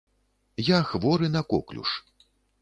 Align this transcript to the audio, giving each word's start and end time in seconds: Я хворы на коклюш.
Я 0.69 0.79
хворы 0.91 1.29
на 1.35 1.43
коклюш. 1.53 1.91